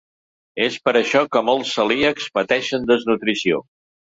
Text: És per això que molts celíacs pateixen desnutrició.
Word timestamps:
És 0.67 0.77
per 0.87 0.93
això 1.01 1.21
que 1.35 1.43
molts 1.51 1.75
celíacs 1.75 2.27
pateixen 2.39 2.89
desnutrició. 2.93 3.63